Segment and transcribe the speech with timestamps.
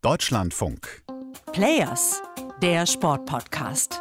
[0.00, 1.02] Deutschlandfunk.
[1.52, 2.22] Players,
[2.62, 4.00] der Sportpodcast.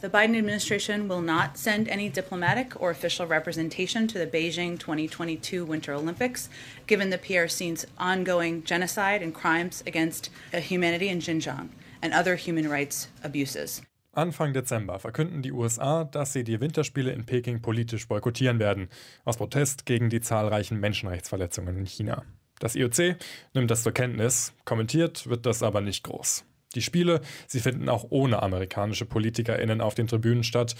[0.00, 5.64] The Biden administration will not send any diplomatic or official representation to the Beijing 2022
[5.64, 6.48] Winter Olympics,
[6.88, 11.68] given the PRC's ongoing genocide and crimes against humanity in Xinjiang
[12.02, 13.82] and other human rights abuses.
[14.16, 18.88] Anfang Dezember verkünden die USA, dass sie die Winterspiele in Peking politisch boykottieren werden,
[19.26, 22.24] aus Protest gegen die zahlreichen Menschenrechtsverletzungen in China.
[22.58, 23.16] Das IOC
[23.52, 26.46] nimmt das zur Kenntnis, kommentiert wird das aber nicht groß.
[26.74, 30.76] Die Spiele, sie finden auch ohne amerikanische PolitikerInnen auf den Tribünen statt.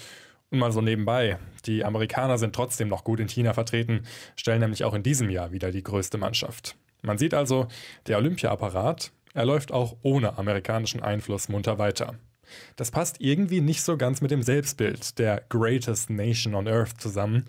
[0.49, 4.01] Und mal so nebenbei, die Amerikaner sind trotzdem noch gut in China vertreten,
[4.35, 6.75] stellen nämlich auch in diesem Jahr wieder die größte Mannschaft.
[7.03, 7.67] Man sieht also,
[8.07, 12.15] der Olympia-Apparat, er läuft auch ohne amerikanischen Einfluss munter weiter.
[12.75, 17.45] Das passt irgendwie nicht so ganz mit dem Selbstbild der Greatest Nation on Earth zusammen,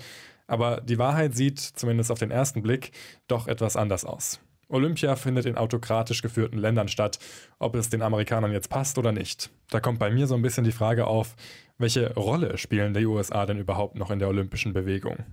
[0.47, 2.93] aber die Wahrheit sieht, zumindest auf den ersten Blick,
[3.27, 4.41] doch etwas anders aus.
[4.69, 7.19] Olympia findet in autokratisch geführten Ländern statt,
[7.59, 9.51] ob es den Amerikanern jetzt passt oder nicht.
[9.71, 11.37] Da kommt bei mir so ein bisschen die Frage auf,
[11.79, 15.25] welche Rolle spielen die USA denn überhaupt noch in der olympischen Bewegung?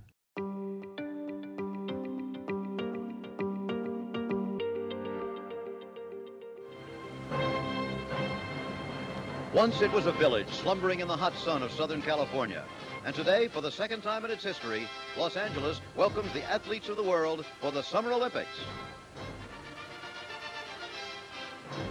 [9.56, 12.62] Once it was a village slumbering in the hot sun of Southern California.
[13.06, 16.98] And today, for the second time in its history, Los Angeles welcomes the athletes of
[16.98, 18.60] the world for the Summer Olympics.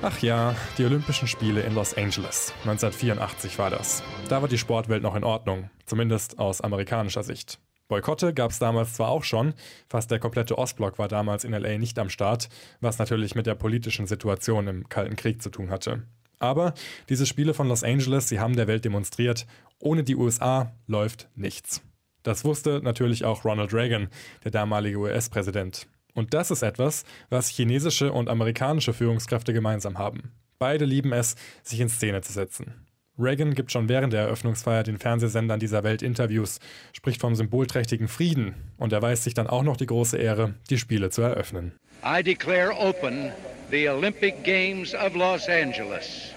[0.03, 2.53] Ach ja, die Olympischen Spiele in Los Angeles.
[2.66, 4.03] 1984 war das.
[4.30, 7.58] Da war die Sportwelt noch in Ordnung, zumindest aus amerikanischer Sicht.
[7.88, 9.55] Boykotte gab es damals zwar auch schon,
[9.89, 12.47] fast der komplette Ostblock war damals in LA nicht am Start,
[12.80, 16.03] was natürlich mit der politischen Situation im Kalten Krieg zu tun hatte.
[16.39, 16.73] Aber
[17.09, 19.45] diese Spiele von Los Angeles, sie haben der Welt demonstriert,
[19.80, 21.81] ohne die USA läuft nichts.
[22.23, 24.09] Das wusste natürlich auch Ronald Reagan,
[24.44, 25.88] der damalige US-Präsident.
[26.14, 30.31] Und das ist etwas, was chinesische und amerikanische Führungskräfte gemeinsam haben.
[30.58, 32.86] Beide lieben es, sich in Szene zu setzen.
[33.17, 36.59] Reagan gibt schon während der Eröffnungsfeier den Fernsehsendern dieser Welt Interviews,
[36.93, 41.09] spricht vom symbolträchtigen Frieden und erweist sich dann auch noch die große Ehre, die Spiele
[41.11, 41.73] zu eröffnen.
[42.04, 43.32] I declare open
[43.71, 46.34] the Olympic Games of Los Angeles.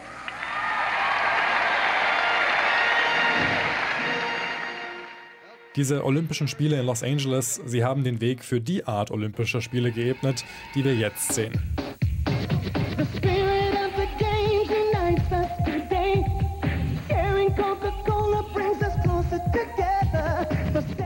[5.78, 9.92] Diese Olympischen Spiele in Los Angeles, sie haben den Weg für die Art Olympischer Spiele
[9.92, 10.44] geebnet,
[10.74, 11.52] die wir jetzt sehen.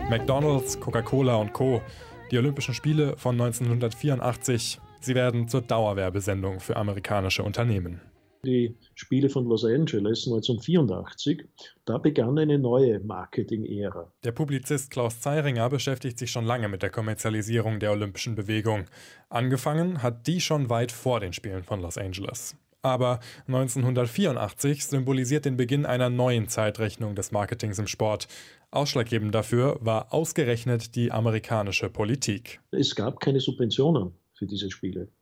[0.08, 1.82] McDonald's, Coca-Cola und Co.
[2.30, 8.00] Die Olympischen Spiele von 1984, sie werden zur Dauerwerbesendung für amerikanische Unternehmen.
[8.44, 11.44] Die Spiele von Los Angeles 1984,
[11.84, 14.12] da begann eine neue Marketing-Ära.
[14.24, 18.86] Der Publizist Klaus Zeiringer beschäftigt sich schon lange mit der Kommerzialisierung der olympischen Bewegung.
[19.28, 22.56] Angefangen hat die schon weit vor den Spielen von Los Angeles.
[22.82, 28.26] Aber 1984 symbolisiert den Beginn einer neuen Zeitrechnung des Marketings im Sport.
[28.72, 32.60] Ausschlaggebend dafür war ausgerechnet die amerikanische Politik.
[32.72, 35.12] Es gab keine Subventionen für diese Spiele.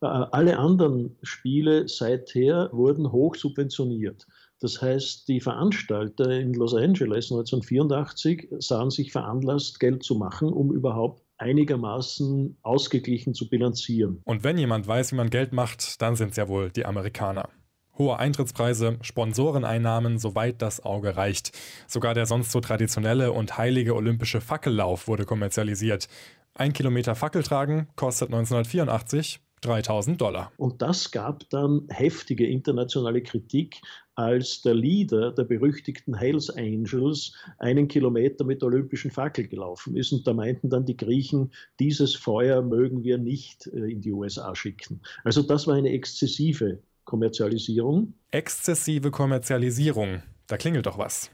[0.00, 4.26] Äh, alle anderen Spiele seither wurden hoch subventioniert.
[4.60, 10.72] Das heißt, die Veranstalter in Los Angeles 1984 sahen sich veranlasst, Geld zu machen, um
[10.72, 14.20] überhaupt einigermaßen ausgeglichen zu bilanzieren.
[14.24, 17.48] Und wenn jemand weiß, wie man Geld macht, dann sind es ja wohl die Amerikaner.
[17.96, 21.52] Hohe Eintrittspreise, Sponsoreneinnahmen, soweit das Auge reicht.
[21.86, 26.08] Sogar der sonst so traditionelle und heilige olympische Fackellauf wurde kommerzialisiert.
[26.54, 30.52] Ein Kilometer Fackel tragen kostet 1984 3000 Dollar.
[30.56, 33.80] Und das gab dann heftige internationale Kritik,
[34.14, 40.12] als der Leader der berüchtigten Hells Angels einen Kilometer mit der olympischen Fackel gelaufen ist.
[40.12, 44.54] Und da meinten dann die Griechen, dieses Feuer mögen wir nicht äh, in die USA
[44.54, 45.00] schicken.
[45.24, 48.14] Also das war eine exzessive Kommerzialisierung.
[48.30, 51.30] Exzessive Kommerzialisierung, da klingelt doch was.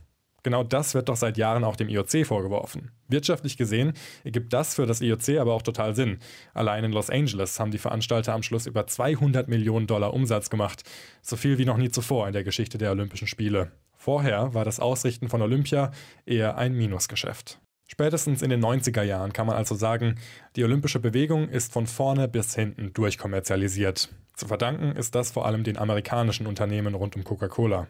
[0.47, 2.93] Genau das wird doch seit Jahren auch dem IOC vorgeworfen.
[3.09, 6.21] Wirtschaftlich gesehen ergibt das für das IOC aber auch total Sinn.
[6.55, 10.85] Allein in Los Angeles haben die Veranstalter am Schluss über 200 Millionen Dollar Umsatz gemacht.
[11.21, 13.73] So viel wie noch nie zuvor in der Geschichte der Olympischen Spiele.
[13.97, 15.91] Vorher war das Ausrichten von Olympia
[16.27, 17.59] eher ein Minusgeschäft.
[17.89, 20.15] Spätestens in den 90er Jahren kann man also sagen,
[20.55, 24.11] die olympische Bewegung ist von vorne bis hinten durchkommerzialisiert.
[24.35, 27.89] Zu verdanken ist das vor allem den amerikanischen Unternehmen rund um Coca-Cola.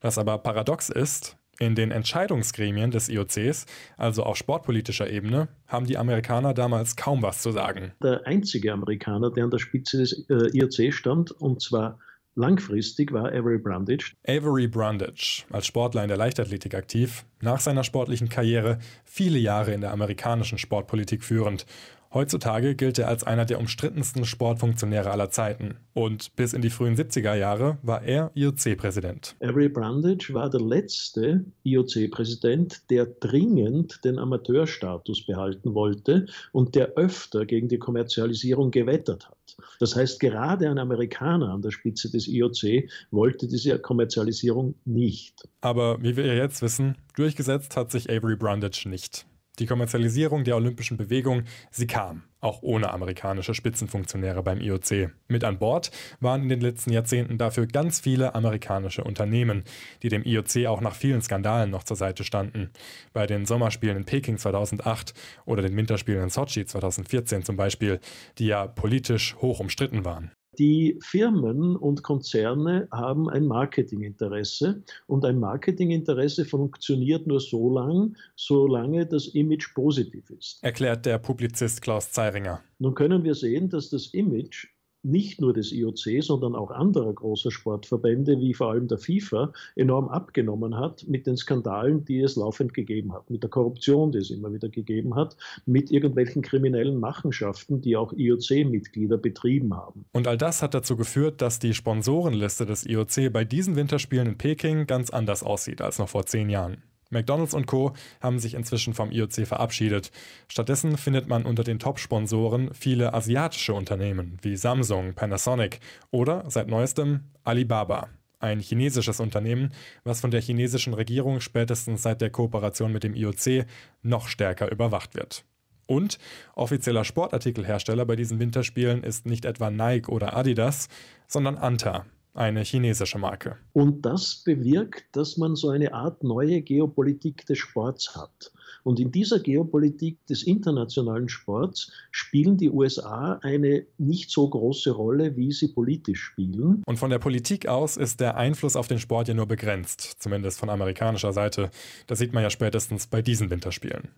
[0.00, 3.66] Was aber paradox ist, in den Entscheidungsgremien des IOCs,
[3.96, 7.92] also auf sportpolitischer Ebene, haben die Amerikaner damals kaum was zu sagen.
[8.02, 11.98] Der einzige Amerikaner, der an der Spitze des äh, IOC stand, und zwar
[12.34, 14.14] Langfristig war Avery Brundage.
[14.26, 19.82] Avery Brundage, als Sportler in der Leichtathletik aktiv, nach seiner sportlichen Karriere viele Jahre in
[19.82, 21.66] der amerikanischen Sportpolitik führend.
[22.14, 25.76] Heutzutage gilt er als einer der umstrittensten Sportfunktionäre aller Zeiten.
[25.94, 29.34] Und bis in die frühen 70er Jahre war er IOC-Präsident.
[29.40, 37.46] Avery Brundage war der letzte IOC-Präsident, der dringend den Amateurstatus behalten wollte und der öfter
[37.46, 39.56] gegen die Kommerzialisierung gewettert hat.
[39.80, 45.48] Das heißt, gerade ein Amerikaner an der Spitze des IOC wollte diese Kommerzialisierung nicht.
[45.60, 49.26] Aber wie wir jetzt wissen, durchgesetzt hat sich Avery Brundage nicht.
[49.58, 55.10] Die Kommerzialisierung der olympischen Bewegung, sie kam, auch ohne amerikanische Spitzenfunktionäre beim IOC.
[55.28, 55.90] Mit an Bord
[56.20, 59.64] waren in den letzten Jahrzehnten dafür ganz viele amerikanische Unternehmen,
[60.02, 62.70] die dem IOC auch nach vielen Skandalen noch zur Seite standen.
[63.12, 65.12] Bei den Sommerspielen in Peking 2008
[65.44, 68.00] oder den Winterspielen in Sochi 2014 zum Beispiel,
[68.38, 70.30] die ja politisch hoch umstritten waren.
[70.58, 79.06] Die Firmen und Konzerne haben ein Marketinginteresse und ein Marketinginteresse funktioniert nur so lange, solange
[79.06, 80.62] das Image positiv ist.
[80.62, 82.60] Erklärt der Publizist Klaus Zeiringer.
[82.78, 84.66] Nun können wir sehen, dass das Image
[85.02, 90.08] nicht nur des IOC, sondern auch anderer großer Sportverbände, wie vor allem der FIFA, enorm
[90.08, 94.30] abgenommen hat mit den Skandalen, die es laufend gegeben hat, mit der Korruption, die es
[94.30, 100.04] immer wieder gegeben hat, mit irgendwelchen kriminellen Machenschaften, die auch IOC-Mitglieder betrieben haben.
[100.12, 104.38] Und all das hat dazu geführt, dass die Sponsorenliste des IOC bei diesen Winterspielen in
[104.38, 106.82] Peking ganz anders aussieht als noch vor zehn Jahren.
[107.12, 107.92] McDonald's und Co.
[108.20, 110.10] haben sich inzwischen vom IOC verabschiedet.
[110.48, 115.80] Stattdessen findet man unter den Top-Sponsoren viele asiatische Unternehmen wie Samsung, Panasonic
[116.10, 118.08] oder seit neuestem Alibaba.
[118.40, 119.72] Ein chinesisches Unternehmen,
[120.02, 123.66] was von der chinesischen Regierung spätestens seit der Kooperation mit dem IOC
[124.02, 125.44] noch stärker überwacht wird.
[125.86, 126.18] Und
[126.54, 130.88] offizieller Sportartikelhersteller bei diesen Winterspielen ist nicht etwa Nike oder Adidas,
[131.28, 133.56] sondern Anta, eine chinesische Marke.
[133.72, 138.52] Und das bewirkt, dass man so eine Art neue Geopolitik des Sports hat.
[138.84, 145.36] Und in dieser Geopolitik des internationalen Sports spielen die USA eine nicht so große Rolle,
[145.36, 146.82] wie sie politisch spielen.
[146.86, 150.58] Und von der Politik aus ist der Einfluss auf den Sport ja nur begrenzt, zumindest
[150.58, 151.70] von amerikanischer Seite.
[152.06, 154.08] Das sieht man ja spätestens bei diesen Winterspielen.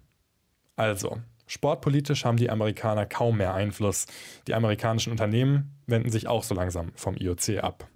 [0.77, 4.07] Also, sportpolitisch haben die Amerikaner kaum mehr Einfluss.
[4.49, 7.87] Die amerikanischen Unternehmen wenden sich auch so langsam vom IOC ab.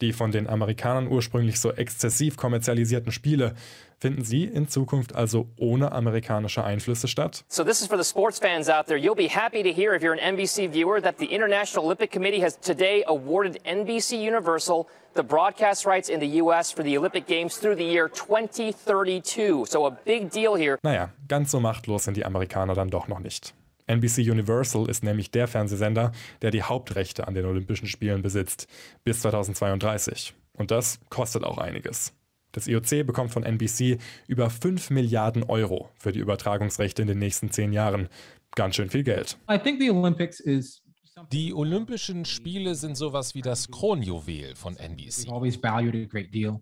[0.00, 3.54] Die von den Amerikanern ursprünglich so exzessiv kommerzialisierten Spiele
[3.98, 7.44] finden sie in Zukunft also ohne amerikanische Einflüsse statt?
[7.48, 8.98] So this is for the sports fans out there.
[8.98, 12.42] You'll be happy to hear if you're an NBC viewer that the International Olympic Committee
[12.42, 17.56] has today awarded NBC Universal the broadcast rights in the US for the Olympic Games
[17.56, 19.64] through the year 2032.
[19.66, 20.78] So a big deal here.
[20.82, 23.54] Naja, ganz so machtlos sind die Amerikaner dann doch noch nicht.
[23.86, 26.12] NBC Universal ist nämlich der Fernsehsender,
[26.42, 28.66] der die Hauptrechte an den Olympischen Spielen besitzt,
[29.04, 30.34] bis 2032.
[30.52, 32.12] Und das kostet auch einiges.
[32.52, 37.50] Das IOC bekommt von NBC über 5 Milliarden Euro für die Übertragungsrechte in den nächsten
[37.50, 38.08] zehn Jahren.
[38.54, 39.36] Ganz schön viel Geld.
[39.50, 40.82] I think the Olympics is
[41.32, 45.28] die Olympischen Spiele sind sowas wie das Kronjuwel von NBC.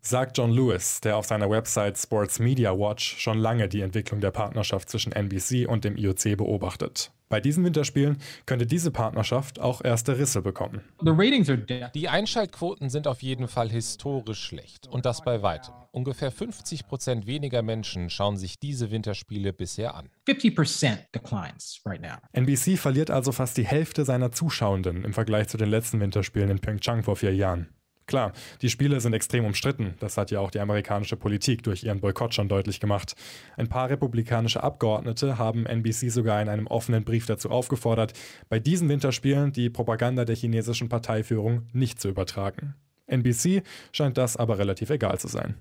[0.00, 4.30] Sagt John Lewis, der auf seiner Website Sports Media Watch schon lange die Entwicklung der
[4.30, 7.10] Partnerschaft zwischen NBC und dem IOC beobachtet.
[7.34, 10.82] Bei diesen Winterspielen könnte diese Partnerschaft auch erste Risse bekommen.
[11.02, 15.74] Die Einschaltquoten sind auf jeden Fall historisch schlecht und das bei weitem.
[15.90, 20.10] Ungefähr 50 Prozent weniger Menschen schauen sich diese Winterspiele bisher an.
[20.28, 22.18] 50% declines right now.
[22.34, 26.60] NBC verliert also fast die Hälfte seiner Zuschauenden im Vergleich zu den letzten Winterspielen in
[26.60, 27.66] Pyeongchang vor vier Jahren.
[28.06, 29.94] Klar, die Spiele sind extrem umstritten.
[29.98, 33.14] Das hat ja auch die amerikanische Politik durch ihren Boykott schon deutlich gemacht.
[33.56, 38.12] Ein paar republikanische Abgeordnete haben NBC sogar in einem offenen Brief dazu aufgefordert,
[38.48, 42.74] bei diesen Winterspielen die Propaganda der chinesischen Parteiführung nicht zu übertragen.
[43.06, 45.56] NBC scheint das aber relativ egal zu sein.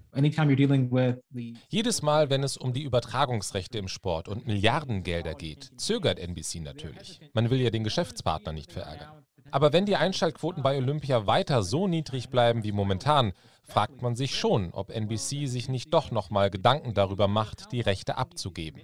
[1.70, 7.20] Jedes Mal, wenn es um die Übertragungsrechte im Sport und Milliardengelder geht, zögert NBC natürlich.
[7.34, 9.23] Man will ja den Geschäftspartner nicht verärgern.
[9.54, 14.36] Aber wenn die Einschaltquoten bei Olympia weiter so niedrig bleiben wie momentan, fragt man sich
[14.36, 18.82] schon, ob NBC sich nicht doch nochmal Gedanken darüber macht, die Rechte abzugeben.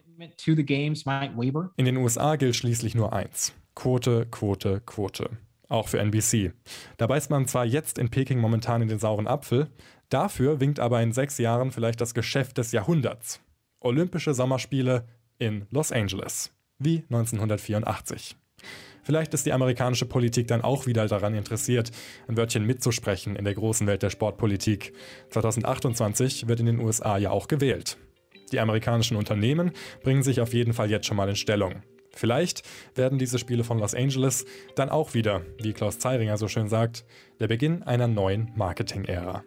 [1.75, 3.51] In den USA gilt schließlich nur eins.
[3.73, 5.31] Quote, Quote, Quote.
[5.69, 6.53] Auch für NBC.
[6.97, 9.71] Da beißt man zwar jetzt in Peking momentan in den sauren Apfel,
[10.09, 13.41] dafür winkt aber in sechs Jahren vielleicht das Geschäft des Jahrhunderts.
[13.79, 15.07] Olympische Sommerspiele
[15.39, 16.51] in Los Angeles.
[16.77, 18.35] Wie 1984.
[19.03, 21.91] Vielleicht ist die amerikanische Politik dann auch wieder daran interessiert,
[22.27, 24.93] ein Wörtchen mitzusprechen in der großen Welt der Sportpolitik.
[25.29, 27.97] 2028 wird in den USA ja auch gewählt.
[28.51, 29.71] Die amerikanischen Unternehmen
[30.03, 31.83] bringen sich auf jeden Fall jetzt schon mal in Stellung.
[32.11, 32.63] Vielleicht
[32.95, 37.05] werden diese Spiele von Los Angeles dann auch wieder, wie Klaus Zeiringer so schön sagt,
[37.39, 39.43] der Beginn einer neuen Marketing-Ära.